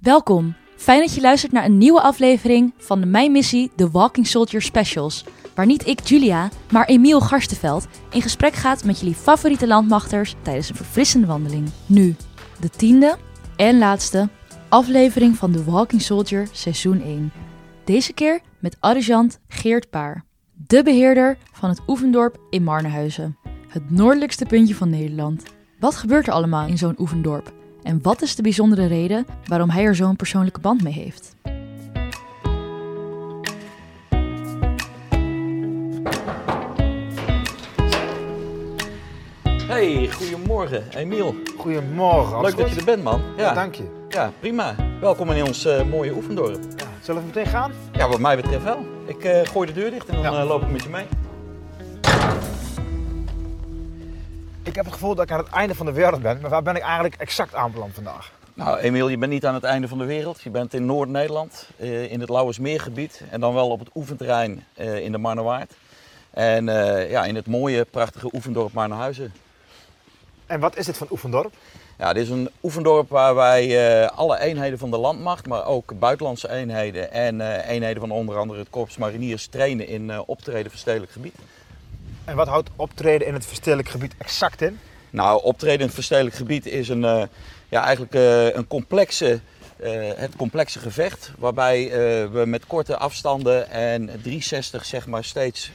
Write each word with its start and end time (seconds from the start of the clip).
Welkom. 0.00 0.54
Fijn 0.76 1.00
dat 1.00 1.14
je 1.14 1.20
luistert 1.20 1.52
naar 1.52 1.64
een 1.64 1.78
nieuwe 1.78 2.00
aflevering 2.00 2.72
van 2.78 3.00
de 3.00 3.06
Mijn 3.06 3.32
Missie 3.32 3.70
The 3.76 3.90
Walking 3.90 4.26
Soldier 4.26 4.62
Specials. 4.62 5.24
Waar 5.54 5.66
niet 5.66 5.86
ik, 5.86 6.00
Julia, 6.00 6.48
maar 6.72 6.86
Emiel 6.86 7.20
Garstenveld 7.20 7.86
in 8.10 8.22
gesprek 8.22 8.54
gaat 8.54 8.84
met 8.84 9.00
jullie 9.00 9.14
favoriete 9.14 9.66
landmachters 9.66 10.34
tijdens 10.42 10.68
een 10.68 10.76
verfrissende 10.76 11.26
wandeling. 11.26 11.70
Nu, 11.86 12.16
de 12.60 12.68
tiende 12.68 13.16
en 13.56 13.78
laatste 13.78 14.28
aflevering 14.68 15.36
van 15.36 15.52
The 15.52 15.64
Walking 15.64 16.02
Soldier 16.02 16.48
seizoen 16.52 17.02
1. 17.02 17.32
Deze 17.84 18.12
keer 18.12 18.40
met 18.58 18.76
adjudant 18.80 19.38
Geert 19.48 19.90
Paar, 19.90 20.24
de 20.66 20.82
beheerder 20.82 21.38
van 21.52 21.68
het 21.68 21.80
oefendorp 21.86 22.40
in 22.50 22.62
Marnehuizen. 22.62 23.36
Het 23.68 23.90
noordelijkste 23.90 24.44
puntje 24.46 24.74
van 24.74 24.90
Nederland. 24.90 25.42
Wat 25.80 25.96
gebeurt 25.96 26.26
er 26.26 26.32
allemaal 26.32 26.66
in 26.66 26.78
zo'n 26.78 27.00
oefendorp? 27.00 27.58
En 27.82 27.98
wat 28.02 28.22
is 28.22 28.34
de 28.34 28.42
bijzondere 28.42 28.86
reden 28.86 29.26
waarom 29.44 29.70
hij 29.70 29.84
er 29.84 29.94
zo'n 29.94 30.16
persoonlijke 30.16 30.60
band 30.60 30.82
mee 30.82 30.92
heeft? 30.92 31.34
Hey, 39.68 40.08
goedemorgen, 40.12 40.84
Emiel. 40.96 41.34
Goedemorgen. 41.56 42.40
Leuk 42.40 42.56
dat 42.56 42.70
je 42.70 42.76
er 42.76 42.84
bent, 42.84 43.02
man. 43.02 43.20
Ja, 43.36 43.54
dank 43.54 43.74
je. 43.74 43.82
Ja, 44.08 44.32
prima. 44.40 44.74
Welkom 45.00 45.30
in 45.30 45.44
ons 45.44 45.64
eh, 45.64 45.82
mooie 45.84 46.12
oefendorp. 46.14 46.58
Ja. 46.76 46.84
Zullen 47.00 47.20
we 47.20 47.26
meteen 47.26 47.46
gaan? 47.46 47.72
Ja, 47.92 48.08
wat 48.08 48.18
mij 48.20 48.36
betreft 48.36 48.64
wel. 48.64 48.84
Ik 49.06 49.24
eh, 49.24 49.46
gooi 49.48 49.66
de 49.66 49.72
deur 49.72 49.90
dicht 49.90 50.08
en 50.08 50.22
dan 50.22 50.32
Ja. 50.32 50.40
eh, 50.40 50.48
loop 50.48 50.62
ik 50.62 50.70
met 50.70 50.82
je 50.82 50.88
mee. 50.88 51.04
Ik 54.70 54.76
heb 54.76 54.84
het 54.84 54.94
gevoel 54.94 55.14
dat 55.14 55.24
ik 55.24 55.30
aan 55.30 55.38
het 55.38 55.48
einde 55.48 55.74
van 55.74 55.86
de 55.86 55.92
wereld 55.92 56.22
ben, 56.22 56.40
maar 56.40 56.50
waar 56.50 56.62
ben 56.62 56.76
ik 56.76 56.82
eigenlijk 56.82 57.14
exact 57.14 57.54
aanbeland 57.54 57.94
vandaag? 57.94 58.32
Nou, 58.54 58.78
Emiel, 58.78 59.08
je 59.08 59.18
bent 59.18 59.32
niet 59.32 59.46
aan 59.46 59.54
het 59.54 59.64
einde 59.64 59.88
van 59.88 59.98
de 59.98 60.04
wereld. 60.04 60.40
Je 60.42 60.50
bent 60.50 60.74
in 60.74 60.86
Noord-Nederland, 60.86 61.68
eh, 61.76 62.12
in 62.12 62.20
het 62.20 62.28
Lauwersmeergebied. 62.28 63.22
En 63.30 63.40
dan 63.40 63.54
wel 63.54 63.68
op 63.68 63.78
het 63.78 63.88
oefenterrein 63.94 64.64
eh, 64.74 64.98
in 64.98 65.12
de 65.12 65.18
Marnewaard. 65.18 65.72
En 66.30 66.68
eh, 66.68 67.10
ja, 67.10 67.24
in 67.24 67.34
het 67.34 67.46
mooie, 67.46 67.84
prachtige 67.84 68.30
oefendorp 68.34 68.72
Marnehuizen. 68.72 69.32
En 70.46 70.60
wat 70.60 70.76
is 70.76 70.86
dit 70.86 70.96
van 70.96 71.06
Oefendorp? 71.10 71.52
Ja, 71.98 72.12
dit 72.12 72.22
is 72.22 72.30
een 72.30 72.50
oefendorp 72.62 73.08
waar 73.08 73.34
wij 73.34 74.08
alle 74.08 74.40
eenheden 74.40 74.78
van 74.78 74.90
de 74.90 74.98
landmacht, 74.98 75.46
maar 75.46 75.66
ook 75.66 75.98
buitenlandse 75.98 76.50
eenheden 76.50 77.12
en 77.12 77.60
eenheden 77.60 78.00
van 78.00 78.10
onder 78.10 78.36
andere 78.36 78.58
het 78.58 78.70
Korps 78.70 78.96
Mariniers 78.96 79.46
trainen 79.46 79.86
in 79.86 80.20
optreden 80.26 80.70
verstedelijk 80.70 81.12
gebied. 81.12 81.34
En 82.30 82.36
wat 82.36 82.48
houdt 82.48 82.70
optreden 82.76 83.26
in 83.26 83.34
het 83.34 83.46
verstedelijk 83.46 83.88
gebied 83.88 84.14
exact 84.18 84.62
in? 84.62 84.78
Nou, 85.10 85.42
optreden 85.42 85.78
in 85.78 85.84
het 85.86 85.94
verstedelijk 85.94 86.36
gebied 86.36 86.66
is 86.66 86.88
een, 86.88 87.04
eh, 87.04 87.22
ja, 87.68 87.82
eigenlijk 87.82 88.14
eh, 88.14 88.54
een 88.54 88.66
complexe, 88.66 89.40
eh, 89.76 89.92
het 90.16 90.36
complexe 90.36 90.78
gevecht. 90.78 91.32
Waarbij 91.38 91.90
we 92.30 92.42
met 92.46 92.66
korte 92.66 92.96
afstanden 92.96 93.70
en 93.70 94.06
360 94.06 94.84
zeg 94.84 95.06
maar 95.06 95.24
steeds 95.24 95.70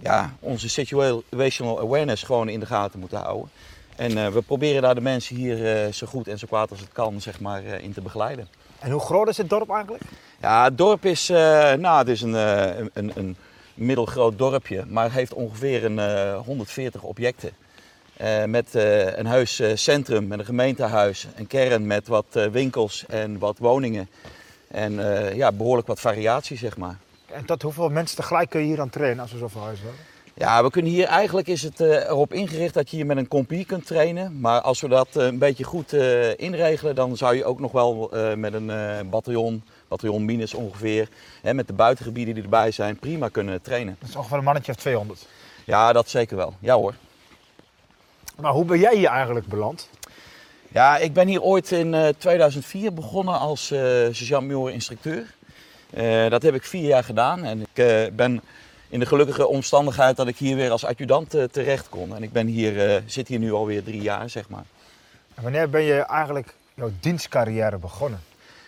ja, 0.00 0.34
onze 0.38 0.68
situational 0.68 1.80
awareness 1.80 2.22
gewoon 2.22 2.48
in 2.48 2.60
de 2.60 2.66
gaten 2.66 3.00
moeten 3.00 3.18
houden. 3.18 3.50
En 3.96 4.32
we 4.32 4.42
proberen 4.42 4.82
daar 4.82 4.94
de 4.94 5.00
mensen 5.00 5.36
hier 5.36 5.92
zo 5.92 6.06
goed 6.06 6.28
en 6.28 6.38
zo 6.38 6.46
kwaad 6.46 6.70
als 6.70 6.80
het 6.80 6.92
kan 6.92 7.20
zeg 7.20 7.40
maar, 7.40 7.62
in 7.64 7.92
te 7.92 8.00
begeleiden. 8.00 8.48
En 8.78 8.90
hoe 8.90 9.00
groot 9.00 9.28
is 9.28 9.36
dit 9.36 9.48
dorp 9.50 9.70
eigenlijk? 9.70 10.02
Ja, 10.40 10.64
het 10.64 10.78
dorp 10.78 11.04
is, 11.04 11.28
nou, 11.78 11.98
het 11.98 12.08
is 12.08 12.22
een, 12.22 12.32
een- 12.32 12.90
een, 12.94 13.12
een 13.14 13.36
middelgroot 13.74 14.38
dorpje, 14.38 14.84
maar 14.88 15.12
heeft 15.12 15.34
ongeveer 15.34 15.84
een, 15.84 15.98
eh, 15.98 16.38
140 16.44 17.02
objecten. 17.02 17.50
Eh, 18.16 18.44
met 18.44 18.74
eh, 18.74 19.16
een 19.18 19.26
huis 19.26 19.60
eh, 19.60 19.70
centrum, 19.74 20.26
met 20.26 20.38
een 20.38 20.44
gemeentehuis, 20.44 21.26
een 21.36 21.46
kern 21.46 21.86
met 21.86 22.06
wat 22.08 22.26
eh, 22.32 22.46
winkels 22.46 23.04
en 23.08 23.38
wat 23.38 23.58
woningen. 23.58 24.08
En 24.68 25.16
eh, 25.26 25.34
ja, 25.36 25.52
behoorlijk 25.52 25.86
wat 25.86 26.00
variatie, 26.00 26.56
zeg 26.56 26.76
maar. 26.76 26.96
En 27.32 27.44
tot 27.44 27.62
hoeveel 27.62 27.88
mensen 27.88 28.16
tegelijk 28.16 28.50
kun 28.50 28.60
je 28.60 28.66
hier 28.66 28.80
aan 28.80 28.90
trainen 28.90 29.20
als 29.22 29.32
we 29.32 29.38
zoveel 29.38 29.62
huizen 29.62 29.84
hebben? 29.86 30.04
Ja, 30.34 30.62
we 30.62 30.70
kunnen 30.70 30.90
hier 30.90 31.06
eigenlijk 31.06 31.48
is 31.48 31.62
het 31.62 31.80
eh, 31.80 31.88
erop 31.88 32.32
ingericht 32.32 32.74
dat 32.74 32.90
je 32.90 32.96
hier 32.96 33.06
met 33.06 33.16
een 33.16 33.28
compie 33.28 33.64
kunt 33.64 33.86
trainen. 33.86 34.40
Maar 34.40 34.60
als 34.60 34.80
we 34.80 34.88
dat 34.88 35.08
eh, 35.16 35.24
een 35.26 35.38
beetje 35.38 35.64
goed 35.64 35.92
eh, 35.92 36.38
inregelen, 36.38 36.94
dan 36.94 37.16
zou 37.16 37.36
je 37.36 37.44
ook 37.44 37.60
nog 37.60 37.72
wel 37.72 38.10
eh, 38.12 38.34
met 38.34 38.52
een 38.52 38.70
eh 38.70 39.00
bataljon, 39.10 39.62
bataljon 39.92 40.24
minus 40.24 40.54
ongeveer, 40.54 41.08
hè, 41.42 41.54
met 41.54 41.66
de 41.66 41.72
buitengebieden 41.72 42.34
die 42.34 42.42
erbij 42.42 42.70
zijn, 42.70 42.98
prima 42.98 43.28
kunnen 43.28 43.62
trainen. 43.62 43.96
Dat 43.98 44.08
is 44.08 44.16
ongeveer 44.16 44.38
een 44.38 44.44
mannetje 44.44 44.72
of 44.72 44.78
200. 44.78 45.26
Ja, 45.64 45.92
dat 45.92 46.08
zeker 46.08 46.36
wel. 46.36 46.54
Ja 46.60 46.74
hoor. 46.74 46.94
Maar 48.40 48.52
hoe 48.52 48.64
ben 48.64 48.78
jij 48.78 48.96
hier 48.96 49.08
eigenlijk 49.08 49.46
beland? 49.46 49.88
Ja, 50.68 50.98
ik 50.98 51.12
ben 51.12 51.28
hier 51.28 51.42
ooit 51.42 51.70
in 51.70 51.94
eh, 51.94 52.08
2004 52.18 52.92
begonnen 52.92 53.38
als 53.38 53.70
eh 53.70 53.80
sergeant-major 54.10 54.70
instructeur. 54.70 55.34
Eh, 55.90 56.28
dat 56.28 56.42
heb 56.42 56.54
ik 56.54 56.64
vier 56.64 56.86
jaar 56.86 57.04
gedaan 57.04 57.44
en 57.44 57.60
ik 57.60 57.78
eh, 57.78 58.06
ben 58.12 58.42
in 58.92 59.00
de 59.00 59.06
gelukkige 59.06 59.46
omstandigheid 59.46 60.16
dat 60.16 60.28
ik 60.28 60.36
hier 60.36 60.56
weer 60.56 60.70
als 60.70 60.84
adjudant 60.84 61.34
eh, 61.34 61.44
terecht 61.44 61.88
kon. 61.88 62.16
En 62.16 62.22
ik 62.22 62.32
ben 62.32 62.46
hier, 62.46 62.88
eh, 62.88 63.02
zit 63.06 63.28
hier 63.28 63.38
nu 63.38 63.52
alweer 63.52 63.82
drie 63.82 64.02
jaar, 64.02 64.30
zeg 64.30 64.48
maar. 64.48 64.64
En 65.34 65.42
wanneer 65.42 65.70
ben 65.70 65.82
je 65.82 65.94
eigenlijk 65.94 66.54
jouw 66.74 66.90
dienstcarrière 67.00 67.78
begonnen? 67.78 68.20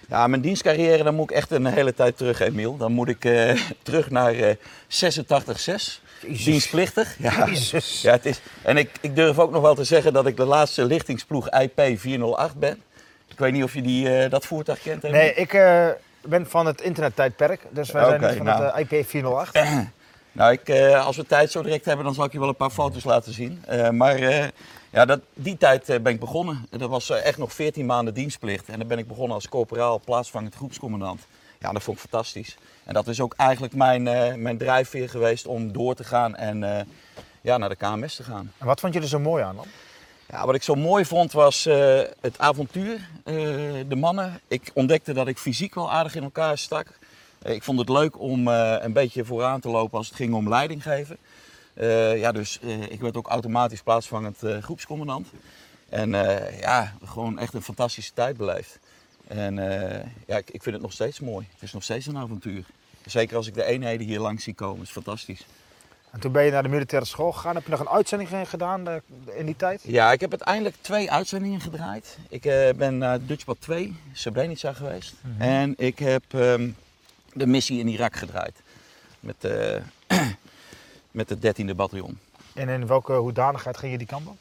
Ja, 0.09 0.26
mijn 0.26 0.41
dienstcarrière, 0.41 1.03
dan 1.03 1.15
moet 1.15 1.31
ik 1.31 1.37
echt 1.37 1.50
een 1.50 1.66
hele 1.66 1.94
tijd 1.94 2.16
terug, 2.16 2.41
Emiel. 2.41 2.76
Dan 2.76 2.92
moet 2.92 3.09
ik 3.09 3.25
eh, 3.25 3.60
terug 3.82 4.10
naar 4.10 4.34
eh 4.34 4.54
86-6. 4.88 6.03
Dienstplichtig. 6.26 7.16
Ja. 7.19 7.47
Jezus. 7.47 8.03
Ja, 8.03 8.12
het 8.12 8.26
is, 8.26 8.41
en 8.62 8.76
ik, 8.76 8.91
ik 9.00 9.16
durf 9.16 9.38
ook 9.38 9.50
nog 9.50 9.62
wel 9.62 9.75
te 9.75 9.84
zeggen 9.84 10.12
dat 10.12 10.26
ik 10.26 10.37
de 10.37 10.44
laatste 10.44 10.84
lichtingsploeg 10.84 11.50
IP 11.50 11.81
408 11.98 12.59
ben. 12.59 12.82
Ik 13.28 13.38
weet 13.38 13.53
niet 13.53 13.65
of 13.65 13.75
je 13.75 13.82
die, 13.82 14.19
eh, 14.19 14.31
dat 14.31 14.47
voertuig 14.47 14.81
kent. 14.81 15.04
Emiel? 15.04 15.19
Nee, 15.19 15.34
ik 15.34 15.50
ben 16.22 16.47
van 16.47 16.66
het 16.66 16.81
internettijdperk, 16.81 17.60
dus 17.71 17.91
wij 17.91 18.04
zijn 18.04 18.21
niet 18.21 18.36
van 18.36 18.47
nou. 18.47 18.65
het 18.65 18.91
eh, 18.91 18.98
IP 19.00 19.09
408. 19.09 19.59
Nou, 20.36 20.53
ik, 20.53 20.71
als 20.94 21.16
we 21.16 21.26
tijd 21.26 21.50
zo 21.50 21.62
direct 21.62 21.84
hebben, 21.84 22.04
dan 22.04 22.15
zal 22.15 22.25
ik 22.25 22.32
je 22.32 22.38
wel 22.38 22.48
een 22.48 22.56
paar 22.56 22.71
foto's 22.71 23.04
laten 23.04 23.32
zien. 23.32 23.65
Maar 23.91 24.50
ja, 24.94 25.05
dat, 25.05 25.21
die 25.32 25.56
tijd 25.56 25.88
eh, 25.88 26.00
ben 26.00 26.12
ik 26.12 26.21
begonnen. 26.21 26.66
En 26.71 26.78
Dat 26.78 26.91
was 26.91 27.10
eh, 27.10 27.25
echt 27.25 27.38
nog 27.38 27.53
14 27.53 27.87
maanden 27.87 28.15
dienstplicht. 28.15 28.69
En 28.69 28.78
dan 28.78 28.88
ben 28.88 28.99
ik 28.99 29.09
begonnen 29.09 29.34
als 29.34 29.49
corporaal 29.49 30.00
plaatsvangend 30.05 30.55
groepscommandant. 30.55 31.27
Ja, 31.59 31.72
dat 31.72 31.82
vond 31.82 31.97
ik 31.97 32.09
fantastisch. 32.09 32.56
En 32.84 32.94
dat 32.94 33.09
is 33.09 33.21
ook 33.21 33.34
eigenlijk 33.37 33.75
mijn, 33.75 34.09
eh, 34.09 34.34
mijn 34.34 34.59
drijfveer 34.59 35.09
geweest 35.09 35.47
om 35.47 35.72
door 35.72 35.94
te 35.94 36.04
gaan 36.04 36.37
en 36.37 36.87
ja, 37.41 37.56
naar 37.56 37.69
de 37.69 37.77
KMS 37.77 38.16
te 38.16 38.22
gaan. 38.22 38.53
En 38.59 38.66
wat 38.66 38.81
vond 38.81 38.94
je 38.94 39.00
er 39.00 39.09
zo 39.09 39.19
mooi 39.19 39.43
aan 39.43 39.56
dan? 39.56 39.66
Ja, 40.28 40.47
wat 40.47 40.54
ik 40.54 40.62
zo 40.62 40.75
mooi 40.75 41.04
vond 41.04 41.33
was 41.33 41.65
het 42.21 42.38
avontuur, 42.38 43.09
de 43.88 43.97
mannen. 43.97 44.41
Ik 44.49 44.71
ontdekte 44.75 45.12
dat 45.12 45.27
ik 45.27 45.38
fysiek 45.38 45.75
wel 45.75 45.93
aardig 45.93 46.15
in 46.15 46.22
elkaar 46.22 46.59
stak. 46.59 46.87
Ik 47.43 47.62
vond 47.62 47.78
het 47.78 47.88
leuk 47.88 48.21
om 48.21 48.49
een 48.49 48.93
beetje 48.93 49.25
vooraan 49.25 49.60
te 49.60 49.69
lopen 49.69 49.99
als 49.99 50.06
het 50.06 50.16
ging 50.16 50.34
om 50.34 50.49
leiding 50.49 50.83
geven. 50.83 51.19
Eh, 51.74 52.18
ja, 52.18 52.32
dus 52.32 52.60
eh, 52.60 52.82
ik 52.82 53.00
werd 53.00 53.16
ook 53.16 53.28
automatisch 53.28 53.82
plaatsvangend 53.82 54.42
eh, 54.42 54.62
groepscommandant. 54.62 55.28
En 55.88 56.10
ja, 56.60 56.92
gewoon 57.04 57.38
echt 57.38 57.54
een 57.54 57.62
fantastische 57.62 58.12
tijd 58.14 58.36
beleefd. 58.36 58.78
En 59.26 59.54
ja, 60.26 60.36
ik, 60.36 60.50
ik 60.50 60.62
vind 60.62 60.74
het 60.74 60.82
nog 60.82 60.92
steeds 60.92 61.20
mooi. 61.20 61.46
Het 61.52 61.62
is 61.62 61.72
nog 61.72 61.82
steeds 61.82 62.06
een 62.06 62.18
avontuur. 62.18 62.64
Zeker 63.06 63.36
als 63.36 63.46
ik 63.46 63.54
de 63.54 63.64
eenheden 63.64 64.06
hier 64.06 64.20
langs 64.20 64.44
zie 64.44 64.54
komen, 64.54 64.82
is 64.82 64.90
fantastisch. 64.90 65.46
En 66.10 66.20
toen 66.20 66.32
ben 66.32 66.44
je 66.44 66.50
naar 66.50 66.62
de 66.62 66.68
militaire 66.68 67.06
school 67.06 67.32
gegaan. 67.32 67.54
Heb 67.54 67.64
je 67.64 67.70
nog 67.70 67.80
een 67.80 67.88
uitzending 67.88 68.30
gedaan 68.44 69.02
in 69.36 69.46
die 69.46 69.56
tijd? 69.56 69.82
Ja, 69.84 70.12
ik 70.12 70.20
heb 70.20 70.30
uiteindelijk 70.30 70.76
twee 70.80 71.10
uitzendingen 71.10 71.60
gedraaid. 71.60 72.18
Ik 72.28 72.42
ben 72.76 72.98
naar 72.98 73.26
Dutchbad 73.26 73.56
2, 73.60 73.96
Srebrenica 74.12 74.72
geweest. 74.72 75.14
En 75.38 75.74
ik 75.76 75.98
heb 75.98 76.22
ehm, 76.28 76.70
de 77.32 77.46
missie 77.46 77.78
in 77.78 77.88
Irak 77.88 78.16
gedraaid. 78.16 78.62
Met, 79.20 79.36
met 81.14 81.28
het 81.28 81.60
13e 81.62 81.75
bataljon. 81.76 82.19
En 82.54 82.69
in 82.69 82.86
welke 82.86 83.12
hoedanigheid 83.12 83.76
ging 83.76 83.92
je 83.92 83.98
die 83.98 84.06
kant 84.06 84.26
op? 84.26 84.36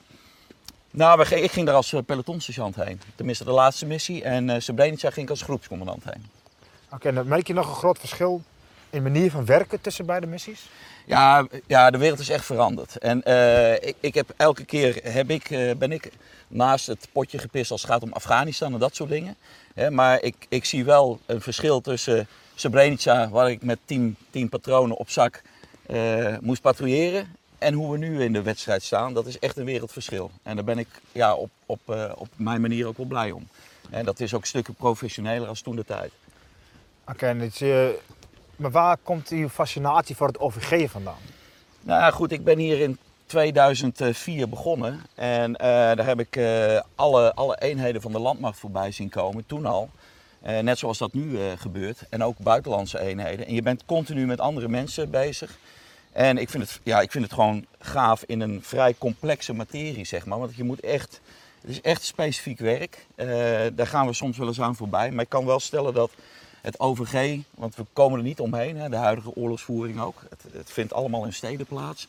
Nou, 0.91 1.35
ik 1.35 1.51
ging 1.51 1.65
daar 1.65 1.75
als 1.75 1.93
eh, 1.93 1.99
pelotonsergeant 2.05 2.75
heen. 2.75 3.01
Tenminste, 3.15 3.43
de 3.43 3.51
laatste 3.51 3.85
missie. 3.85 4.23
En 4.23 4.49
eh 4.49 4.59
Srebrenica 4.59 5.09
ging 5.09 5.25
ik 5.25 5.29
als 5.29 5.41
groepscommandant 5.41 6.03
heen. 6.03 6.25
Oké, 6.91 7.07
en 7.07 7.15
dan 7.15 7.27
merk 7.27 7.47
je 7.47 7.53
nog 7.53 7.67
een 7.67 7.75
groot 7.75 7.99
verschil 7.99 8.41
in 8.89 9.03
manier 9.03 9.31
van 9.31 9.45
werken 9.45 9.81
tussen 9.81 10.05
beide 10.05 10.27
missies? 10.27 10.69
Ja, 11.05 11.47
ja, 11.67 11.91
de 11.91 11.97
wereld 11.97 12.19
is 12.19 12.29
echt 12.29 12.45
veranderd. 12.45 12.97
En 12.97 13.23
eh, 13.23 13.73
ik, 13.73 13.95
ik 13.99 14.13
heb 14.13 14.33
elke 14.37 14.65
keer 14.65 14.99
heb 15.03 15.29
ik, 15.29 15.75
ben 15.77 15.91
ik 15.91 16.11
naast 16.47 16.87
het 16.87 17.07
potje 17.11 17.37
gepist 17.37 17.71
als 17.71 17.81
het 17.81 17.91
gaat 17.91 18.03
om 18.03 18.13
Afghanistan 18.13 18.73
en 18.73 18.79
dat 18.79 18.95
soort 18.95 19.09
dingen. 19.09 19.35
Hè, 19.73 19.91
maar 19.91 20.21
ik, 20.21 20.45
ik 20.49 20.65
zie 20.65 20.85
wel 20.85 21.19
een 21.25 21.41
verschil 21.41 21.81
tussen 21.81 22.27
Srebrenica, 22.55 23.29
waar 23.29 23.51
ik 23.51 23.63
met 23.63 23.79
tien, 23.85 24.15
tien 24.29 24.49
patronen 24.49 24.97
op 24.97 25.09
zak 25.09 25.41
eh, 25.85 26.37
moest 26.41 26.61
patrouilleren, 26.61 27.35
en 27.57 27.73
hoe 27.73 27.91
we 27.91 27.97
nu 27.97 28.23
in 28.23 28.33
de 28.33 28.41
wedstrijd 28.41 28.83
staan. 28.83 29.13
Dat 29.13 29.25
is 29.25 29.39
echt 29.39 29.57
een 29.57 29.65
wereldverschil. 29.65 30.31
En 30.43 30.55
daar 30.55 30.65
ben 30.65 30.77
ik 30.77 30.87
ja, 31.11 31.35
op, 31.35 31.49
op, 31.65 31.79
eh, 31.85 32.11
op 32.15 32.27
mijn 32.35 32.61
manier 32.61 32.87
ook 32.87 32.97
wel 32.97 33.05
blij 33.05 33.31
om. 33.31 33.47
En 33.89 34.05
dat 34.05 34.19
is 34.19 34.33
ook 34.33 34.45
stukken 34.45 34.73
professioneler 34.73 35.47
als 35.47 35.61
toen 35.61 35.75
de 35.75 35.85
tijd. 35.85 36.11
Oké, 37.07 37.49
eh, 37.59 37.87
maar 38.55 38.71
waar 38.71 38.97
komt 39.03 39.29
uw 39.29 39.49
fascinatie 39.49 40.15
voor 40.15 40.27
het 40.27 40.39
OVG 40.39 40.89
vandaan? 40.91 41.21
Nou 41.81 41.99
ja, 41.99 42.11
goed, 42.11 42.31
ik 42.31 42.43
ben 42.43 42.57
hier 42.57 42.79
in 42.79 42.97
2004 43.25 44.49
begonnen. 44.49 45.01
En 45.15 45.53
daar 45.53 46.05
heb 46.05 46.19
ik 46.19 46.39
alle, 46.95 47.33
alle 47.33 47.57
eenheden 47.59 48.01
van 48.01 48.11
de 48.11 48.19
landmacht 48.19 48.59
voorbij 48.59 48.91
zien 48.91 49.09
komen, 49.09 49.45
toen 49.45 49.65
al. 49.65 49.89
Eh, 50.43 50.59
net 50.59 50.77
zoals 50.77 50.97
dat 50.97 51.13
nu 51.13 51.37
eh, 51.37 51.51
gebeurt. 51.57 52.03
En 52.09 52.23
ook 52.23 52.37
buitenlandse 52.37 52.99
eenheden. 52.99 53.45
En 53.47 53.53
je 53.53 53.61
bent 53.61 53.85
continu 53.85 54.25
met 54.25 54.39
andere 54.39 54.67
mensen 54.67 55.09
bezig. 55.09 55.57
En 56.11 56.37
ik 56.37 56.49
vind 56.49 56.63
het, 56.63 56.79
ja, 56.83 57.01
ik 57.01 57.11
vind 57.11 57.23
het 57.23 57.33
gewoon 57.33 57.65
gaaf 57.79 58.23
in 58.23 58.41
een 58.41 58.63
vrij 58.63 58.95
complexe 58.97 59.53
materie, 59.53 60.05
zeg 60.05 60.25
maar. 60.25 60.39
Want 60.39 60.55
je 60.55 60.63
moet 60.63 60.79
echt, 60.79 61.21
het 61.61 61.69
is 61.69 61.81
echt 61.81 62.03
specifiek 62.03 62.59
werk. 62.59 63.05
Eh, 63.15 63.27
daar 63.73 63.87
gaan 63.87 64.07
we 64.07 64.13
soms 64.13 64.37
wel 64.37 64.47
eens 64.47 64.61
aan 64.61 64.75
voorbij. 64.75 65.11
Maar 65.11 65.23
ik 65.23 65.29
kan 65.29 65.45
wel 65.45 65.59
stellen 65.59 65.93
dat 65.93 66.11
het 66.61 66.79
OVG, 66.79 67.39
want 67.55 67.75
we 67.75 67.85
komen 67.93 68.17
er 68.17 68.25
niet 68.25 68.39
omheen, 68.39 68.77
hè, 68.77 68.89
de 68.89 68.95
huidige 68.95 69.35
oorlogsvoering 69.35 69.99
ook. 69.99 70.21
Het, 70.29 70.53
het 70.53 70.71
vindt 70.71 70.93
allemaal 70.93 71.25
in 71.25 71.33
steden 71.33 71.65
plaats. 71.65 72.07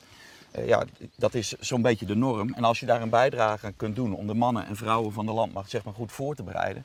Ja, 0.66 0.84
dat 1.16 1.34
is 1.34 1.54
zo'n 1.60 1.82
beetje 1.82 2.06
de 2.06 2.16
norm. 2.16 2.54
En 2.54 2.64
als 2.64 2.80
je 2.80 2.86
daar 2.86 3.02
een 3.02 3.08
bijdrage 3.08 3.66
aan 3.66 3.76
kunt 3.76 3.96
doen 3.96 4.14
om 4.14 4.26
de 4.26 4.34
mannen 4.34 4.66
en 4.66 4.76
vrouwen 4.76 5.12
van 5.12 5.26
de 5.26 5.32
landmacht 5.32 5.70
zeg 5.70 5.84
maar, 5.84 5.94
goed 5.94 6.12
voor 6.12 6.34
te 6.34 6.42
bereiden, 6.42 6.84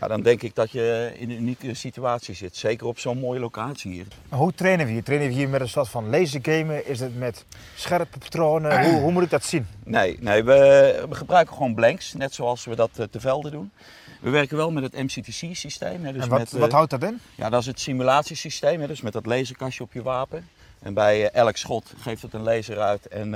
ja, 0.00 0.08
dan 0.08 0.22
denk 0.22 0.42
ik 0.42 0.54
dat 0.54 0.70
je 0.70 1.12
in 1.18 1.30
een 1.30 1.36
unieke 1.36 1.74
situatie 1.74 2.34
zit. 2.34 2.56
Zeker 2.56 2.86
op 2.86 2.98
zo'n 2.98 3.18
mooie 3.18 3.40
locatie 3.40 3.92
hier. 3.92 4.06
Maar 4.28 4.38
hoe 4.38 4.54
trainen 4.54 4.86
we 4.86 4.92
hier? 4.92 5.02
Trainen 5.02 5.28
we 5.28 5.34
hier 5.34 5.48
met 5.48 5.60
een 5.60 5.68
soort 5.68 5.88
van 5.88 6.10
lasergamen? 6.10 6.86
Is 6.86 7.00
het 7.00 7.18
met 7.18 7.44
scherpe 7.74 8.18
patronen? 8.18 8.84
Hoe, 8.84 9.00
hoe 9.00 9.12
moet 9.12 9.22
ik 9.22 9.30
dat 9.30 9.44
zien? 9.44 9.66
Nee, 9.84 10.16
nee 10.20 10.44
we, 10.44 11.04
we 11.08 11.14
gebruiken 11.14 11.54
gewoon 11.54 11.74
blanks, 11.74 12.14
net 12.14 12.34
zoals 12.34 12.64
we 12.64 12.74
dat 12.74 12.90
eh, 12.96 13.06
te 13.10 13.20
velden 13.20 13.50
doen. 13.50 13.70
We 14.20 14.30
werken 14.30 14.56
wel 14.56 14.70
met 14.70 14.82
het 14.82 14.92
MCTC-systeem. 14.92 16.02
Dus 16.02 16.22
en 16.22 16.28
wat, 16.28 16.38
met, 16.38 16.52
eh, 16.52 16.60
wat 16.60 16.72
houdt 16.72 16.90
dat 16.90 17.02
in? 17.02 17.20
Ja, 17.34 17.50
dat 17.50 17.60
is 17.60 17.66
het 17.66 17.80
simulatiesysteem, 17.80 18.80
hè, 18.80 18.86
dus 18.86 19.00
met 19.00 19.12
dat 19.12 19.26
laserkastje 19.26 19.82
op 19.82 19.92
je 19.92 20.02
wapen. 20.02 20.48
En 20.78 20.94
bij 20.94 21.30
eh, 21.30 21.40
elk 21.40 21.56
schot 21.56 21.92
geeft 21.98 22.22
het 22.22 22.34
een 22.34 22.42
laser 22.42 22.78
uit 22.78 23.08
en 23.08 23.34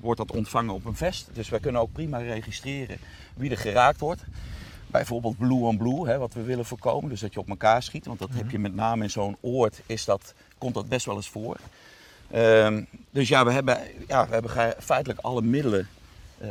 wordt 0.00 0.18
dat 0.18 0.30
ontvangen 0.30 0.74
op 0.74 0.84
een 0.84 0.96
vest. 0.96 1.28
Dus 1.32 1.48
wij 1.48 1.60
kunnen 1.60 1.80
ook 1.80 1.92
prima 1.92 2.18
registreren 2.18 2.98
wie 3.34 3.50
er 3.50 3.58
geraakt 3.58 4.00
wordt. 4.00 4.24
Bijvoorbeeld 4.92 5.38
blue 5.38 5.62
on 5.62 5.76
blue, 5.76 6.06
hè, 6.06 6.18
wat 6.18 6.34
we 6.34 6.42
willen 6.42 6.64
voorkomen. 6.64 7.10
Dus 7.10 7.20
dat 7.20 7.32
je 7.32 7.40
op 7.40 7.48
elkaar 7.48 7.82
schiet. 7.82 8.06
Want 8.06 8.18
dat 8.18 8.28
heb 8.32 8.50
je 8.50 8.58
met 8.58 8.74
name 8.74 9.02
in 9.02 9.10
zo'n 9.10 9.36
oord, 9.40 9.82
is 9.86 10.04
dat, 10.04 10.34
komt 10.58 10.74
dat 10.74 10.88
best 10.88 11.06
wel 11.06 11.16
eens 11.16 11.28
voor. 11.28 11.56
Ehm, 12.30 12.82
dus 13.10 13.28
ja, 13.28 13.44
we 13.44 13.52
hebben, 13.52 13.78
ja, 14.08 14.26
we 14.26 14.32
hebben 14.32 14.74
feitelijk 14.78 15.20
alle 15.20 15.42
middelen 15.42 15.88
eh, 16.38 16.48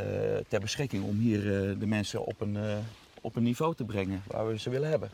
ter 0.48 0.60
beschikking 0.60 1.04
om 1.04 1.20
hier 1.20 1.40
eh, 1.40 1.80
de 1.80 1.86
mensen 1.88 2.26
op 2.26 2.42
een, 2.42 2.58
eh, 2.58 2.78
op 3.22 3.36
een 3.36 3.44
niveau 3.44 3.76
te 3.76 3.84
brengen 3.84 4.24
waar 4.28 4.48
we 4.48 4.60
ze 4.60 4.70
willen 4.70 4.90
hebben. 4.90 5.10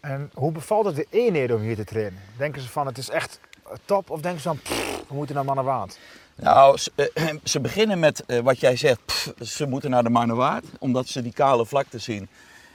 En 0.00 0.30
hoe 0.34 0.52
bevalt 0.52 0.86
het 0.86 0.96
de 0.96 1.06
eenheden 1.10 1.56
om 1.56 1.62
hier 1.62 1.76
te 1.76 1.84
trainen? 1.84 2.20
Denken 2.36 2.62
ze 2.62 2.68
van 2.68 2.86
het 2.86 2.98
is 2.98 3.10
echt 3.10 3.40
top 3.84 4.10
of 4.10 4.20
denken 4.20 4.40
ze 4.40 4.48
van 4.48 4.58
pff, 4.58 5.04
we 5.08 5.14
moeten 5.14 5.34
naar 5.34 5.44
Mannewaard? 5.44 5.98
Nou, 6.36 6.78
ze, 6.78 6.90
eh, 7.14 7.34
ze 7.44 7.60
beginnen 7.60 7.98
met 7.98 8.24
eh, 8.26 8.38
wat 8.38 8.60
jij 8.60 8.76
zegt, 8.76 9.32
ze 9.40 9.66
moeten 9.66 9.90
naar 9.90 10.02
de 10.02 10.10
Marnewaard, 10.10 10.64
omdat 10.78 11.08
ze 11.08 11.22
die 11.22 11.32
kale 11.32 11.66
vlakte 11.66 11.98
zien. 11.98 12.28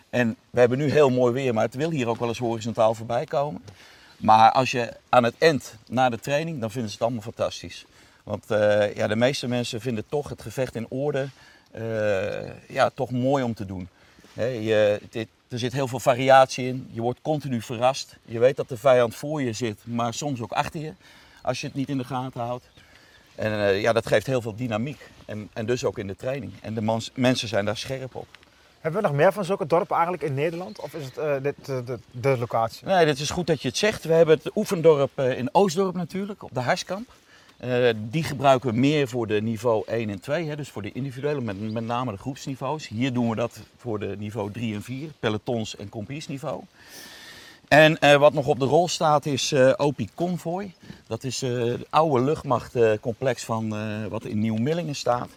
En 0.09 0.35
we 0.49 0.59
hebben 0.59 0.77
nu 0.77 0.91
heel 0.91 1.09
mooi 1.09 1.33
weer, 1.33 1.53
maar 1.53 1.63
het 1.63 1.75
wil 1.75 1.89
hier 1.89 2.07
ook 2.07 2.19
wel 2.19 2.27
eens 2.27 2.37
horizontaal 2.37 2.93
voorbij 2.93 3.25
komen. 3.25 3.63
Maar 4.17 4.51
als 4.51 4.71
je 4.71 4.93
aan 5.09 5.23
het 5.23 5.35
eind 5.37 5.75
naar 5.87 6.11
de 6.11 6.19
training, 6.19 6.59
dan 6.59 6.71
vinden 6.71 6.89
ze 6.89 6.95
het 6.95 7.05
allemaal 7.05 7.23
fantastisch. 7.23 7.85
Want 8.23 8.51
eh, 8.51 8.95
ja, 8.95 9.07
de 9.07 9.15
meeste 9.15 9.47
mensen 9.47 9.81
vinden 9.81 10.03
toch 10.09 10.29
het 10.29 10.41
gevecht 10.41 10.75
in 10.75 10.85
orde 10.89 11.29
ja, 12.67 12.89
toch 12.89 13.11
mooi 13.11 13.43
om 13.43 13.53
te 13.53 13.65
doen. 13.65 13.87
Je, 14.33 14.99
er 15.47 15.59
zit 15.59 15.73
heel 15.73 15.87
veel 15.87 15.99
variatie 15.99 16.67
in. 16.67 16.89
Je 16.91 17.01
wordt 17.01 17.21
continu 17.21 17.61
verrast. 17.61 18.17
Je 18.25 18.39
weet 18.39 18.55
dat 18.55 18.69
de 18.69 18.77
vijand 18.77 19.15
voor 19.15 19.41
je 19.41 19.53
zit, 19.53 19.79
maar 19.83 20.13
soms 20.13 20.41
ook 20.41 20.51
achter 20.51 20.81
je. 20.81 20.93
Als 21.41 21.61
je 21.61 21.67
het 21.67 21.75
niet 21.75 21.89
in 21.89 21.97
de 21.97 22.03
gaten 22.03 22.41
houdt. 22.41 22.65
En 23.35 23.51
eh, 23.51 23.81
ja, 23.81 23.93
dat 23.93 24.07
geeft 24.07 24.27
heel 24.27 24.41
veel 24.41 24.55
dynamiek. 24.55 25.09
En, 25.25 25.49
en 25.53 25.65
dus 25.65 25.83
ook 25.85 25.97
in 25.97 26.07
de 26.07 26.15
training. 26.15 26.53
En 26.61 26.73
de 26.73 26.81
mans- 26.81 27.11
mensen 27.13 27.47
zijn 27.47 27.65
daar 27.65 27.77
scherp 27.77 28.15
op. 28.15 28.27
Hebben 28.79 29.01
we 29.01 29.07
nog 29.07 29.17
meer 29.17 29.33
van 29.33 29.45
zulke 29.45 29.65
dorpen 29.67 29.95
eigenlijk 29.95 30.23
in 30.23 30.33
Nederland? 30.33 30.79
Of 30.79 30.93
is 30.93 31.05
het 31.05 31.17
eh, 31.17 31.33
dit 31.41 31.65
de, 31.65 31.99
de 32.11 32.37
locatie? 32.37 32.87
Nee, 32.87 33.05
dit 33.05 33.19
is 33.19 33.29
goed 33.29 33.47
dat 33.47 33.61
je 33.61 33.67
het 33.67 33.77
zegt. 33.77 34.03
We 34.03 34.13
hebben 34.13 34.37
het 34.43 34.55
oefendorp 34.55 35.11
eh, 35.15 35.37
in 35.37 35.49
Oostdorp 35.51 35.95
natuurlijk, 35.95 36.43
op 36.43 36.53
de 36.53 36.59
Harskamp. 36.59 37.09
Die 37.95 38.23
gebruiken 38.23 38.69
we 38.69 38.79
meer 38.79 39.07
voor 39.07 39.27
de 39.27 39.41
niveau 39.41 39.83
1 39.87 40.09
en 40.09 40.19
2, 40.19 40.47
hè, 40.47 40.55
dus 40.55 40.69
voor 40.69 40.81
de 40.81 40.91
individuele, 40.91 41.41
met, 41.41 41.71
met 41.71 41.85
name 41.85 42.11
de 42.11 42.17
groepsniveaus. 42.17 42.87
Hier 42.87 43.13
doen 43.13 43.29
we 43.29 43.35
dat 43.35 43.59
voor 43.77 43.99
de 43.99 44.15
niveau 44.17 44.51
3 44.51 44.75
en 44.75 44.81
4, 44.83 45.09
pelotons 45.19 45.75
en 45.75 45.89
kompiesniveau. 45.89 46.63
En 47.71 47.99
eh, 47.99 48.15
wat 48.15 48.33
nog 48.33 48.47
op 48.47 48.59
de 48.59 48.65
rol 48.65 48.87
staat 48.87 49.25
is 49.25 49.51
eh 49.51 49.73
OPI 49.77 50.09
Convoy. 50.15 50.73
Dat 51.07 51.23
is 51.23 51.41
eh, 51.41 51.63
het 51.63 51.85
oude 51.89 52.23
luchtmachtcomplex 52.23 53.43
van 53.43 53.75
eh, 53.75 54.05
wat 54.09 54.25
in 54.25 54.39
Nieuw-Millingen 54.39 54.95
staat. 54.95 55.29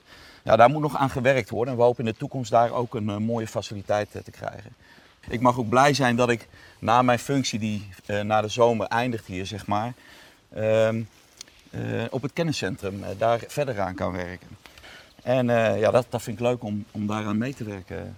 Ja, 0.42 0.56
daar 0.56 0.70
moet 0.70 0.82
nog 0.82 0.96
aan 0.96 1.10
gewerkt 1.10 1.50
worden 1.50 1.72
en 1.72 1.78
we 1.78 1.84
hopen 1.84 2.04
in 2.06 2.12
de 2.12 2.18
toekomst 2.18 2.50
daar 2.50 2.72
ook 2.72 2.94
een 2.94 3.08
eh, 3.08 3.16
mooie 3.16 3.46
faciliteit 3.46 4.08
eh, 4.12 4.22
te 4.22 4.30
krijgen. 4.30 4.74
Ik 5.28 5.40
mag 5.40 5.58
ook 5.58 5.68
blij 5.68 5.94
zijn 5.94 6.16
dat 6.16 6.28
ik 6.30 6.48
na 6.78 7.02
mijn 7.02 7.18
functie 7.18 7.58
die 7.58 7.88
eh, 8.06 8.20
na 8.20 8.40
de 8.40 8.48
zomer 8.48 8.86
eindigt 8.86 9.26
hier, 9.26 9.46
zeg 9.46 9.66
maar, 9.66 9.92
ehm, 10.54 11.02
eh, 11.70 11.80
op 12.10 12.22
het 12.22 12.32
kenniscentrum 12.32 13.02
eh, 13.02 13.08
daar 13.18 13.40
verder 13.48 13.80
aan 13.80 13.94
kan 13.94 14.12
werken. 14.12 14.48
En 15.22 15.50
eh, 15.50 15.80
ja, 15.80 15.90
dat, 15.90 16.06
dat 16.08 16.22
vind 16.22 16.38
ik 16.38 16.46
leuk 16.46 16.62
om, 16.62 16.84
om 16.90 17.06
daaraan 17.06 17.38
mee 17.38 17.54
te 17.54 17.64
werken. 17.64 18.16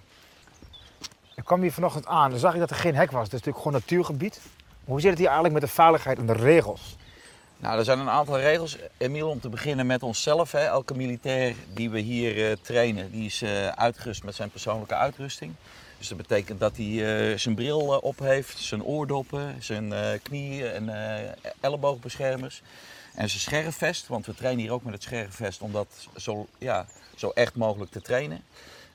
Kwam 1.47 1.61
hier 1.61 1.71
vanochtend 1.71 2.05
aan 2.05 2.31
en 2.31 2.39
zag 2.39 2.53
ik 2.53 2.59
dat 2.59 2.69
er 2.69 2.75
geen 2.75 2.95
hek 2.95 3.11
was. 3.11 3.23
Het 3.23 3.33
is 3.33 3.39
natuurlijk 3.39 3.57
gewoon 3.57 3.73
natuurgebied. 3.73 4.41
Hoe 4.85 4.99
zit 4.99 5.09
het 5.09 5.19
hier 5.19 5.27
eigenlijk 5.27 5.59
met 5.59 5.69
de 5.69 5.75
veiligheid 5.75 6.17
en 6.17 6.25
de 6.25 6.33
regels? 6.33 6.95
Nou, 7.57 7.77
er 7.77 7.85
zijn 7.85 7.99
een 7.99 8.09
aantal 8.09 8.39
regels. 8.39 8.77
Emiel, 8.97 9.29
om 9.29 9.39
te 9.39 9.49
beginnen 9.49 9.85
met 9.85 10.03
onszelf. 10.03 10.51
Hè. 10.51 10.59
Elke 10.59 10.95
militair 10.95 11.55
die 11.73 11.89
we 11.89 11.99
hier 11.99 12.49
eh, 12.49 12.57
trainen, 12.61 13.11
die 13.11 13.25
is 13.25 13.41
eh, 13.41 13.67
uitgerust 13.67 14.23
met 14.23 14.35
zijn 14.35 14.49
persoonlijke 14.49 14.95
uitrusting. 14.95 15.53
Dus 15.97 16.07
dat 16.07 16.17
betekent 16.17 16.59
dat 16.59 16.77
hij 16.77 17.31
eh, 17.31 17.37
zijn 17.37 17.55
bril 17.55 17.79
op 17.79 18.19
heeft, 18.19 18.57
zijn 18.57 18.83
oordoppen, 18.83 19.55
zijn 19.59 19.93
knieën 20.21 20.71
en 20.71 20.89
elleboogbeschermers. 21.59 22.61
En 23.15 23.29
zijn 23.29 23.41
scherfvest, 23.41 24.07
want 24.07 24.25
we 24.25 24.35
trainen 24.35 24.63
hier 24.63 24.73
ook 24.73 24.83
met 24.83 24.93
het 24.93 25.03
scherfvest 25.03 25.61
om 25.61 25.71
dat 25.71 26.07
zo, 26.15 26.47
ja, 26.57 26.85
zo 27.15 27.29
echt 27.29 27.55
mogelijk 27.55 27.91
te 27.91 28.01
trainen. 28.01 28.43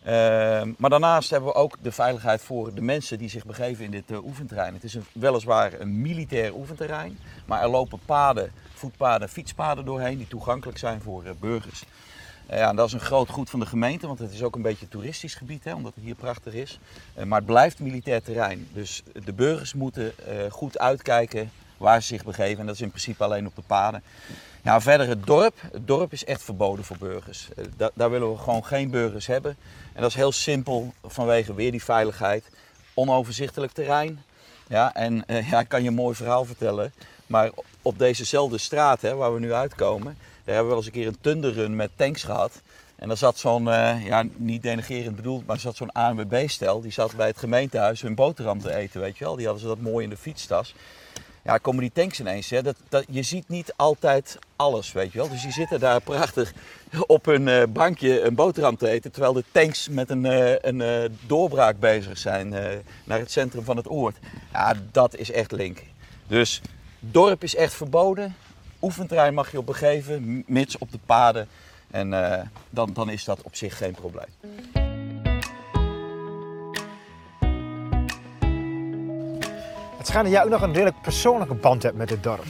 Ehm, 0.02 0.72
maar 0.78 0.90
daarnaast 0.90 1.30
hebben 1.30 1.48
we 1.48 1.54
ook 1.54 1.76
de 1.82 1.92
veiligheid 1.92 2.42
voor 2.42 2.74
de 2.74 2.82
mensen 2.82 3.18
die 3.18 3.28
zich 3.28 3.44
begeven 3.44 3.84
in 3.84 3.90
dit 3.90 4.10
eh, 4.10 4.24
oefenterrein. 4.24 4.74
Het 4.74 4.84
is 4.84 4.94
een, 4.94 5.04
weliswaar 5.12 5.80
een 5.80 6.00
militair 6.00 6.54
oefenterrein, 6.54 7.18
maar 7.46 7.62
er 7.62 7.68
lopen 7.68 8.00
paden, 8.06 8.52
voetpaden, 8.74 9.28
fietspaden 9.28 9.84
doorheen 9.84 10.18
die 10.18 10.28
toegankelijk 10.28 10.78
zijn 10.78 11.00
voor 11.00 11.24
eh, 11.24 11.30
burgers. 11.40 11.84
Eh, 12.46 12.58
ja, 12.58 12.72
dat 12.72 12.86
is 12.86 12.92
een 12.92 13.00
groot 13.00 13.28
goed 13.28 13.50
van 13.50 13.60
de 13.60 13.66
gemeente, 13.66 14.06
want 14.06 14.18
het 14.18 14.32
is 14.32 14.42
ook 14.42 14.54
een 14.54 14.62
beetje 14.62 14.84
een 14.84 14.90
toeristisch 14.90 15.34
gebied, 15.34 15.64
hè, 15.64 15.74
omdat 15.74 15.94
het 15.94 16.04
hier 16.04 16.14
prachtig 16.14 16.54
is. 16.54 16.78
Maar 17.24 17.38
het 17.38 17.46
blijft 17.46 17.80
militair 17.80 18.22
terrein, 18.22 18.68
dus 18.72 19.02
de 19.24 19.32
burgers 19.32 19.74
moeten 19.74 20.12
goed 20.50 20.78
uitkijken 20.78 21.50
waar 21.82 22.00
ze 22.02 22.06
zich 22.06 22.24
begeven. 22.24 22.60
En 22.60 22.66
dat 22.66 22.74
is 22.74 22.80
in 22.80 22.88
principe 22.88 23.24
alleen 23.24 23.46
op 23.46 23.56
de 23.56 23.62
paden. 23.66 24.02
Ja, 24.62 24.80
verder 24.80 25.08
het 25.08 25.26
dorp. 25.26 25.54
Het 25.72 25.86
dorp 25.86 26.12
is 26.12 26.24
echt 26.24 26.42
verboden 26.42 26.84
voor 26.84 26.96
burgers. 26.98 27.48
Eh, 27.56 27.64
da- 27.76 27.90
daar 27.94 28.10
willen 28.10 28.32
we 28.32 28.38
gewoon 28.38 28.64
geen 28.64 28.90
burgers 28.90 29.26
hebben. 29.26 29.56
En 29.92 30.00
dat 30.00 30.10
is 30.10 30.16
heel 30.16 30.32
simpel 30.32 30.92
vanwege 31.04 31.54
weer 31.54 31.70
die 31.70 31.84
veiligheid. 31.84 32.44
Onoverzichtelijk 32.94 33.72
terrein. 33.72 34.22
Ja, 34.68 34.94
en 34.94 35.26
eh, 35.26 35.50
ja, 35.50 35.60
ik 35.60 35.68
kan 35.68 35.82
je 35.82 35.88
een 35.88 35.94
mooi 35.94 36.14
verhaal 36.16 36.44
vertellen. 36.44 36.92
Maar 37.26 37.50
op 37.82 37.98
dezezelfde 37.98 38.58
straat 38.58 39.00
hè, 39.00 39.14
waar 39.14 39.34
we 39.34 39.40
nu 39.40 39.52
uitkomen, 39.52 40.16
daar 40.44 40.54
hebben 40.54 40.62
we 40.62 40.68
wel 40.68 40.76
eens 40.76 40.86
een 40.86 40.92
keer 40.92 41.06
een 41.06 41.20
tunderrun 41.20 41.76
met 41.76 41.90
tanks 41.96 42.22
gehad. 42.22 42.60
En 42.96 43.08
daar 43.08 43.16
zat 43.16 43.38
zo'n, 43.38 43.70
eh, 43.70 44.06
ja, 44.06 44.24
niet 44.36 44.62
denigerend 44.62 45.16
bedoeld, 45.16 45.46
maar 45.46 45.58
zat 45.58 45.76
zo'n 45.76 45.92
ANWB-stel. 45.92 46.80
Die 46.80 46.92
zat 46.92 47.16
bij 47.16 47.26
het 47.26 47.38
gemeentehuis 47.38 48.00
hun 48.02 48.14
boterham 48.14 48.60
te 48.60 48.74
eten, 48.74 49.00
weet 49.00 49.18
je 49.18 49.24
wel. 49.24 49.34
Die 49.36 49.44
hadden 49.44 49.62
ze 49.62 49.68
dat 49.68 49.80
mooi 49.80 50.04
in 50.04 50.10
de 50.10 50.16
fietstas. 50.16 50.74
Ja, 51.44 51.58
komen 51.58 51.80
die 51.80 51.92
tanks 51.92 52.20
ineens. 52.20 52.50
Hè? 52.50 52.62
Dat, 52.62 52.76
dat, 52.88 53.04
je 53.08 53.22
ziet 53.22 53.48
niet 53.48 53.72
altijd 53.76 54.38
alles, 54.56 54.92
weet 54.92 55.12
je 55.12 55.18
wel. 55.18 55.28
Dus 55.28 55.42
die 55.42 55.52
zitten 55.52 55.80
daar 55.80 56.00
prachtig 56.00 56.52
op 57.06 57.24
hun 57.24 57.48
eh, 57.48 57.62
bankje 57.68 58.20
een 58.20 58.34
boterham 58.34 58.76
te 58.76 58.88
eten. 58.88 59.12
Terwijl 59.12 59.32
de 59.32 59.44
tanks 59.52 59.88
met 59.88 60.10
een, 60.10 60.24
eh, 60.24 60.54
een 60.60 60.80
eh, 60.80 61.10
doorbraak 61.26 61.78
bezig 61.78 62.18
zijn 62.18 62.48
naar 63.04 63.18
het 63.18 63.30
centrum 63.30 63.64
van 63.64 63.76
het 63.76 63.90
oord. 63.90 64.16
Ja, 64.52 64.74
dat 64.92 65.16
is 65.16 65.30
echt 65.30 65.52
link. 65.52 65.82
Dus 66.26 66.60
dorp 67.00 67.42
is 67.42 67.54
echt 67.54 67.74
verboden. 67.74 68.36
Oefenterrein 68.82 69.34
mag 69.34 69.50
je 69.50 69.58
op 69.58 69.66
begeven, 69.66 70.44
mits 70.46 70.78
op 70.78 70.92
de 70.92 70.98
paden. 71.06 71.48
En 71.90 72.10
dan, 72.70 72.90
dan 72.92 73.10
is 73.10 73.24
dat 73.24 73.42
op 73.42 73.56
zich 73.56 73.76
geen 73.76 73.94
probleem. 73.94 74.81
Het 80.02 80.10
schijnt 80.10 80.28
dat 80.28 80.36
jij 80.36 80.44
ook 80.44 80.50
nog 80.50 80.62
een 80.62 80.72
redelijk 80.72 81.00
persoonlijke 81.00 81.54
band 81.54 81.82
hebt 81.82 81.96
met 81.96 82.08
dit 82.08 82.22
dorp. 82.22 82.44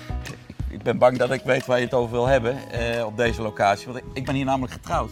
Ik 0.76 0.82
ben 0.82 0.98
bang 0.98 1.18
dat 1.18 1.30
ik 1.30 1.42
weet 1.42 1.66
waar 1.66 1.78
je 1.78 1.84
het 1.84 1.94
over 1.94 2.10
wil 2.10 2.26
hebben 2.26 2.70
eh, 2.70 3.06
op 3.06 3.16
deze 3.16 3.42
locatie. 3.42 3.86
Want 3.86 4.04
ik, 4.12 4.24
ben 4.24 4.34
hier 4.34 4.44
namelijk 4.44 4.72
getrouwd. 4.72 5.10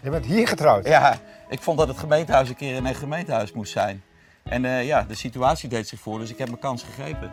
Je 0.00 0.10
bent 0.10 0.24
hier 0.26 0.48
getrouwd. 0.48 0.86
Ja, 0.86 1.16
ik 1.48 1.62
vond 1.62 1.78
dat 1.78 1.88
het 1.88 1.98
gemeentehuis 1.98 2.48
een 2.48 2.56
keer 2.56 2.76
een 2.76 2.86
echt 2.86 2.98
gemeentehuis 2.98 3.52
moest 3.52 3.72
zijn. 3.72 4.02
En 4.42 4.64
eh, 4.64 4.86
ja, 4.86 5.02
de 5.02 5.14
situatie 5.14 5.68
deed 5.68 5.88
zich 5.88 6.00
voor, 6.00 6.18
dus 6.18 6.30
ik 6.30 6.38
heb 6.38 6.48
mijn 6.48 6.60
kans 6.60 6.82
gegrepen. 6.82 7.32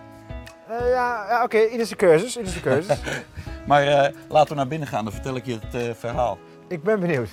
Eh, 0.68 0.90
ja, 0.90 1.26
ja 1.30 1.44
oké, 1.44 1.66
ieder 1.66 1.86
zijn 1.86 2.00
keuzes. 2.00 2.38
Ieder 2.38 2.52
zijn 2.52 2.64
keuzes. 2.64 3.00
Maar 3.68 4.12
laten 4.30 4.50
we 4.50 4.56
naar 4.56 4.68
binnen 4.68 4.88
gaan, 4.88 5.04
dan 5.04 5.14
vertel 5.14 5.36
ik 5.36 5.46
je 5.46 5.60
het 5.68 5.98
verhaal. 5.98 6.38
ik 6.68 6.84
ben 6.84 7.00
benieuwd. 7.00 7.30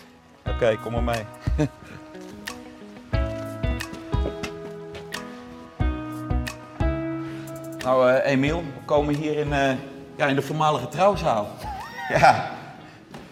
Oké, 0.46 0.76
kom 0.82 0.92
maar 0.92 1.02
mee. 1.02 1.24
Nou, 7.84 8.10
uh, 8.10 8.26
Emiel, 8.26 8.56
we 8.58 8.84
komen 8.84 9.14
hier 9.14 9.36
in, 9.36 9.48
uh, 9.48 9.70
ja, 10.16 10.26
in 10.26 10.34
de 10.34 10.42
voormalige 10.42 10.88
trouwzaal. 10.88 11.48
ja, 12.08 12.50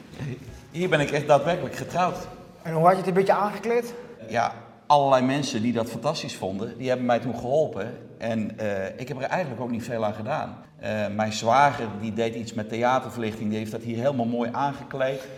hier 0.71 0.89
ben 0.89 1.01
ik 1.01 1.11
echt 1.11 1.27
daadwerkelijk 1.27 1.77
getrouwd. 1.77 2.17
En 2.63 2.73
hoe 2.73 2.83
had 2.83 2.91
je 2.93 2.99
het 2.99 3.07
een 3.07 3.15
beetje 3.15 3.33
aangekleed? 3.33 3.95
Ja, 4.29 4.53
allerlei 4.87 5.25
mensen 5.25 5.63
die 5.63 5.73
dat 5.73 5.91
fantastisch 5.91 6.37
vonden, 6.37 6.79
die 6.79 6.89
hebben 6.89 7.07
mij 7.07 7.19
toen 7.19 7.39
geholpen. 7.39 7.99
En 8.19 8.51
uh, 8.61 8.87
ik 8.97 9.09
heb 9.09 9.23
er 9.23 9.29
eigenlijk 9.29 9.63
ook 9.63 9.71
niet 9.71 9.85
veel 9.85 10.05
aan 10.05 10.15
gedaan. 10.15 10.57
mijn 11.15 11.33
zwager 11.33 11.87
die 12.01 12.13
deed 12.13 12.35
iets 12.35 12.55
met 12.55 12.69
theaterverlichting, 12.69 13.49
die 13.49 13.59
heeft 13.59 13.71
dat 13.71 13.83
hier 13.83 13.97
helemaal 13.97 14.27
mooi 14.27 14.51
aangekleed. 14.53 15.29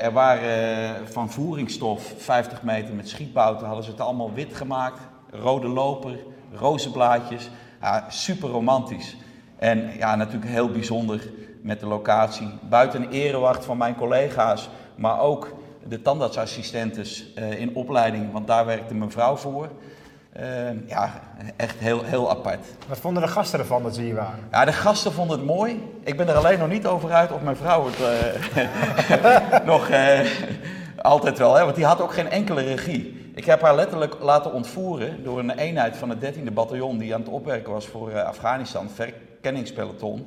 er 0.00 0.12
waren 0.12 1.08
van 1.08 1.30
voeringsstof 1.30 2.14
50 2.16 2.62
meter 2.62 2.94
met 2.94 3.08
schietbouten, 3.08 3.66
hadden 3.66 3.84
ze 3.84 3.90
het 3.90 4.00
allemaal 4.00 4.32
wit 4.32 4.56
gemaakt. 4.56 5.00
Rode 5.30 5.68
loper, 5.68 6.18
rozenblaadjes. 6.52 7.50
Ja, 7.82 8.04
super 8.08 8.48
romantisch. 8.48 9.16
En 9.58 9.90
ja, 9.98 10.16
natuurlijk 10.16 10.50
heel 10.50 10.70
bijzonder 10.70 11.30
met 11.62 11.80
de 11.80 11.86
locatie. 11.86 12.48
Buiten 12.68 13.02
een 13.02 13.10
erewacht 13.10 13.64
van 13.64 13.76
mijn 13.76 13.94
collega's, 13.94 14.68
maar 14.94 15.20
ook 15.20 15.54
de 15.88 16.02
tandartsassistentes 16.02 17.26
uh, 17.38 17.60
in 17.60 17.74
opleiding, 17.74 18.32
want 18.32 18.46
daar 18.46 18.66
werkte 18.66 18.94
mijn 18.94 19.10
vrouw 19.10 19.36
voor. 19.36 19.68
Uh, 20.36 20.88
ja, 20.88 21.20
echt 21.56 21.78
heel, 21.78 22.02
heel 22.02 22.30
apart. 22.30 22.66
Wat 22.88 22.98
vonden 22.98 23.22
de 23.22 23.28
gasten 23.28 23.58
ervan 23.58 23.82
dat 23.82 23.94
ze 23.94 24.00
hier 24.00 24.14
waren? 24.14 24.48
Ja, 24.50 24.64
de 24.64 24.72
gasten 24.72 25.12
vonden 25.12 25.36
het 25.36 25.46
mooi. 25.46 25.82
Ik 26.02 26.16
ben 26.16 26.28
er 26.28 26.34
alleen 26.34 26.58
nog 26.58 26.68
niet 26.68 26.86
over 26.86 27.12
uit 27.12 27.32
of 27.32 27.40
mijn 27.40 27.56
vrouw 27.56 27.86
het 27.86 27.98
uh, 28.56 29.66
nog 29.72 29.90
altijd 31.02 31.38
wel, 31.38 31.54
hè, 31.54 31.64
want 31.64 31.76
die 31.76 31.84
had 31.84 32.00
ook 32.00 32.12
geen 32.12 32.30
enkele 32.30 32.60
regie. 32.60 33.21
Ik 33.34 33.44
heb 33.44 33.60
haar 33.60 33.74
letterlijk 33.74 34.16
laten 34.20 34.52
ontvoeren 34.52 35.24
door 35.24 35.38
een 35.38 35.50
eenheid 35.50 35.96
van 35.96 36.10
het 36.10 36.34
13e 36.34 36.52
bataljon 36.52 36.98
die 36.98 37.14
aan 37.14 37.20
het 37.20 37.30
opwerken 37.30 37.72
was 37.72 37.86
voor 37.86 38.10
uh, 38.10 38.22
Afghanistan, 38.22 38.90
verkenningspeloton. 38.90 40.26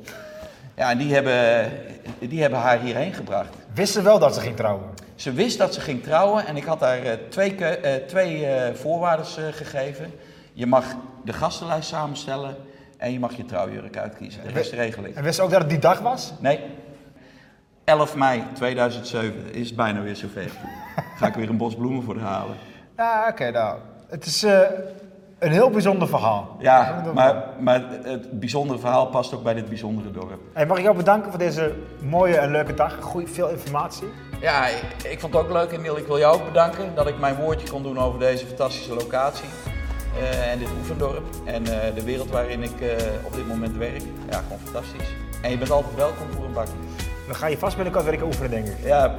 Ja, 0.76 0.90
en 0.90 0.98
die 0.98 1.14
hebben, 1.14 1.72
die 2.20 2.42
hebben 2.42 2.60
haar 2.60 2.80
hierheen 2.80 3.14
gebracht. 3.14 3.56
Wist 3.74 3.94
ze 3.94 4.02
wel 4.02 4.20
dat 4.20 4.36
ze 4.36 4.42
ging 4.42 4.56
trouwen? 4.56 4.90
Ze 5.16 5.34
wist 5.34 5.58
dat 5.58 5.74
ze 5.74 5.82
ging 5.82 6.04
trouwen 6.04 6.46
en 6.46 6.58
ik 6.58 6.64
had 6.64 6.80
haar 6.80 7.06
uh, 7.06 7.12
twee, 7.30 7.58
uh, 7.60 7.94
twee 8.08 8.48
voorwaarden 8.74 9.26
gegeven. 9.54 10.12
Je 10.54 10.66
mag 10.66 10.86
de 11.24 11.34
gastenlijst 11.34 11.90
samenstellen 11.90 12.56
en 12.98 13.12
je 13.12 13.20
mag 13.20 13.36
je 13.36 13.46
trouwjurk 13.46 13.98
uitkiezen. 13.98 14.44
De 14.44 14.50
rest 14.50 14.72
regel 14.72 15.04
ik. 15.04 15.16
En 15.16 15.24
wist 15.24 15.36
ze 15.36 15.42
ook 15.42 15.52
dat 15.52 15.60
het 15.60 15.70
die 15.70 15.80
dag 15.80 16.00
was? 16.00 16.34
Nee. 16.40 16.60
11 17.84 18.16
mei 18.16 18.44
2007 18.54 19.54
is 19.54 19.74
bijna 19.74 20.02
weer 20.02 20.16
zover. 20.16 20.52
Ga 21.18 21.28
ik 21.28 21.34
weer 21.34 21.50
een 21.50 21.58
bos 21.58 21.76
bloemen 21.76 22.04
voor 22.04 22.20
haar 22.20 22.32
halen. 22.32 22.56
Ja, 22.98 23.28
oké, 23.30 23.52
nou. 23.52 23.78
Het 24.08 24.26
is 24.26 24.44
uh, 24.44 24.60
een 25.40 25.52
heel 25.52 25.70
bijzonder 25.70 26.08
verhaal. 26.08 26.56
Ja, 26.60 27.04
maar, 27.14 27.44
maar 27.60 27.84
het 28.04 28.40
bijzondere 28.40 28.80
verhaal 28.80 29.08
past 29.08 29.34
ook 29.34 29.44
bij 29.44 29.54
dit 29.54 29.70
bijzondere 29.70 30.12
dorp. 30.12 30.40
Hey, 30.54 30.66
mag 30.66 30.78
ik 30.78 30.84
jou 30.84 30.96
bedanken 30.96 31.30
voor 31.30 31.40
deze 31.40 31.74
mooie 32.02 32.38
en 32.38 32.52
leuke 32.52 32.74
dag. 32.74 33.02
Goeie, 33.02 33.28
veel 33.28 33.50
informatie. 33.50 34.08
Ja, 34.42 34.68
ik, 34.68 34.84
ik 35.04 35.20
vond 35.20 35.34
het 35.34 35.44
ook 35.44 35.52
leuk, 35.52 35.72
Emiel. 35.72 35.98
Ik 35.98 36.08
wil 36.08 36.20
jou 36.20 36.36
ook 36.36 36.46
bedanken 36.46 36.96
dat 36.96 37.08
ik 37.08 37.20
mijn 37.20 37.36
woordje 37.36 37.70
kon 37.70 37.84
doen 37.84 38.00
over 38.00 38.20
deze 38.20 38.46
fantastische 38.46 38.94
locatie. 38.94 39.50
Uh, 40.20 40.52
en 40.52 40.60
dit 40.60 40.68
oefendorp. 40.80 41.24
En 41.46 41.62
uh, 41.62 41.70
de 41.96 42.04
wereld 42.04 42.30
waarin 42.30 42.64
ik 42.64 42.96
op 43.24 43.34
dit 43.34 43.48
moment 43.48 43.78
werk. 43.78 44.04
Ja, 44.30 44.38
gewoon 44.38 44.60
fantastisch. 44.64 45.16
En 45.42 45.50
je 45.50 45.58
bent 45.58 45.72
altijd 45.72 45.96
welkom 45.96 46.32
voor 46.32 46.46
een 46.46 46.54
bakje. 46.54 46.74
We 47.28 47.34
gaan 47.34 47.50
je 47.50 47.58
vast 47.58 47.76
binnenkort 47.76 48.06
weer 48.06 48.24
oefenen, 48.24 48.50
denk 48.50 48.68
ik. 48.68 48.78
Ja, 48.84 49.16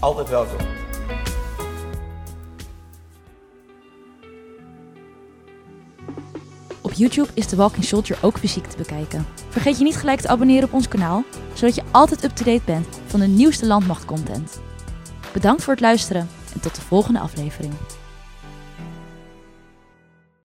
altijd 0.00 0.28
welkom. 0.28 0.58
Op 6.92 6.98
YouTube 6.98 7.28
is 7.34 7.46
The 7.46 7.56
Walking 7.56 7.84
Soldier 7.84 8.18
ook 8.22 8.38
fysiek 8.38 8.66
te 8.66 8.76
bekijken. 8.76 9.26
Vergeet 9.48 9.78
je 9.78 9.84
niet 9.84 9.96
gelijk 9.96 10.20
te 10.20 10.28
abonneren 10.28 10.64
op 10.64 10.72
ons 10.72 10.88
kanaal, 10.88 11.24
zodat 11.52 11.74
je 11.74 11.82
altijd 11.90 12.24
up-to-date 12.24 12.62
bent 12.64 12.86
van 13.06 13.20
de 13.20 13.26
nieuwste 13.26 13.66
landmachtcontent. 13.66 14.60
Bedankt 15.32 15.62
voor 15.62 15.72
het 15.72 15.82
luisteren 15.82 16.28
en 16.54 16.60
tot 16.60 16.74
de 16.74 16.80
volgende 16.80 17.20
aflevering. 17.20 17.72